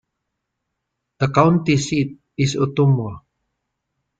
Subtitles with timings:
[1.19, 3.21] The county seat is Ottumwa.